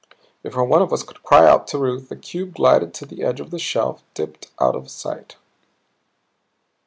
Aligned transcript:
Before 0.41 0.65
one 0.65 0.81
of 0.81 0.91
us 0.91 1.03
could 1.03 1.21
cry 1.21 1.47
out 1.47 1.67
to 1.67 1.77
Ruth, 1.77 2.09
the 2.09 2.15
cube 2.15 2.55
glided 2.55 2.91
to 2.95 3.05
the 3.05 3.21
edge 3.21 3.39
of 3.39 3.51
the 3.51 3.59
shelf, 3.59 4.01
dipped 4.15 4.49
out 4.59 4.75
of 4.75 4.89
sight. 4.89 5.35